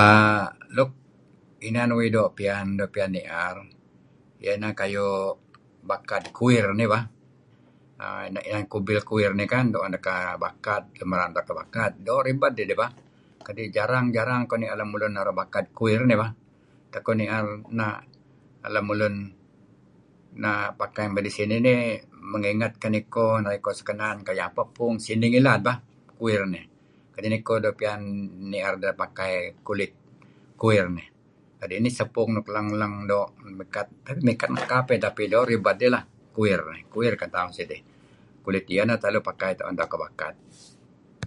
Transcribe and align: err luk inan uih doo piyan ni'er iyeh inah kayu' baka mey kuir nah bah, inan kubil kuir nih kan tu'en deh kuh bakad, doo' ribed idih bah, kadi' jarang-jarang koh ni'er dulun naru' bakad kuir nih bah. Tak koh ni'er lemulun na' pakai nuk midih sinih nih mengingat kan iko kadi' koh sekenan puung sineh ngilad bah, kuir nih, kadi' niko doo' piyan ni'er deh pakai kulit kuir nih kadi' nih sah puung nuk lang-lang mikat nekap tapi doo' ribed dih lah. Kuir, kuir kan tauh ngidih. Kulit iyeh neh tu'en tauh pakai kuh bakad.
err 0.00 0.42
luk 0.76 0.90
inan 1.66 1.88
uih 1.96 2.10
doo 2.14 2.28
piyan 2.36 2.68
ni'er 3.14 3.56
iyeh 4.42 4.54
inah 4.58 4.72
kayu' 4.80 5.38
baka 5.90 6.14
mey 6.22 6.32
kuir 6.38 6.66
nah 6.78 6.86
bah, 6.94 7.02
inan 8.48 8.62
kubil 8.72 9.00
kuir 9.10 9.32
nih 9.38 9.48
kan 9.52 9.66
tu'en 9.74 9.90
deh 9.94 10.02
kuh 10.06 10.40
bakad, 11.60 11.92
doo' 12.06 12.24
ribed 12.26 12.56
idih 12.62 12.78
bah, 12.82 12.90
kadi' 13.46 13.72
jarang-jarang 13.76 14.42
koh 14.48 14.58
ni'er 14.60 14.80
dulun 14.92 15.12
naru' 15.16 15.36
bakad 15.40 15.64
kuir 15.78 16.00
nih 16.08 16.18
bah. 16.22 16.30
Tak 16.92 17.00
koh 17.06 17.14
ni'er 17.20 17.44
lemulun 18.74 19.14
na' 20.42 20.70
pakai 20.80 21.04
nuk 21.04 21.14
midih 21.14 21.34
sinih 21.36 21.58
nih 21.66 21.80
mengingat 22.32 22.72
kan 22.82 22.92
iko 23.02 23.26
kadi' 23.44 23.60
koh 23.64 23.74
sekenan 23.80 24.16
puung 24.76 24.96
sineh 25.04 25.28
ngilad 25.32 25.60
bah, 25.68 25.76
kuir 26.18 26.42
nih, 26.52 26.64
kadi' 27.12 27.30
niko 27.32 27.54
doo' 27.64 27.74
piyan 27.78 28.00
ni'er 28.52 28.74
deh 28.82 28.94
pakai 29.02 29.32
kulit 29.66 29.92
kuir 30.60 30.86
nih 30.96 31.08
kadi' 31.60 31.80
nih 31.84 31.92
sah 31.98 32.08
puung 32.14 32.30
nuk 32.36 32.46
lang-lang 32.54 32.94
mikat 33.58 33.88
nekap 34.56 34.88
tapi 35.10 35.22
doo' 35.32 35.48
ribed 35.50 35.78
dih 35.82 35.90
lah. 35.96 36.04
Kuir, 36.38 36.60
kuir 36.94 37.18
kan 37.18 37.34
tauh 37.34 37.50
ngidih. 37.50 37.80
Kulit 38.46 38.62
iyeh 38.70 38.86
neh 38.86 38.94
tu'en 39.02 39.10
tauh 39.18 39.22
pakai 39.28 39.58
kuh 39.58 39.98
bakad. 40.02 41.18